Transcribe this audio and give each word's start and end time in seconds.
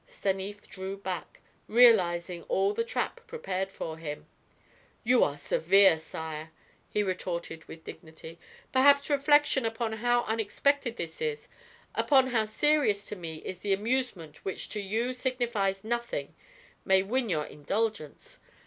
Stanief 0.07 0.63
drew 0.67 0.97
back, 0.97 1.41
realizing 1.67 2.41
all 2.45 2.73
the 2.73 2.83
trap 2.83 3.19
prepared 3.27 3.71
for 3.71 3.99
him. 3.99 4.25
"You 5.03 5.23
are 5.23 5.37
severe, 5.37 5.99
sire," 5.99 6.49
he 6.89 7.03
retorted 7.03 7.65
with 7.65 7.83
dignity. 7.83 8.39
"Perhaps 8.73 9.11
reflection 9.11 9.63
upon 9.63 9.93
how 9.93 10.23
unexpected 10.23 10.97
this 10.97 11.21
is, 11.21 11.47
upon 11.93 12.25
how 12.31 12.45
serious 12.45 13.05
to 13.09 13.15
me 13.15 13.43
is 13.45 13.59
the 13.59 13.73
amusement 13.73 14.43
which 14.43 14.69
to 14.69 14.79
you 14.81 15.13
signifies 15.13 15.83
nothing, 15.83 16.33
may 16.83 17.03
win 17.03 17.29
your 17.29 17.45
indulgence. 17.45 18.39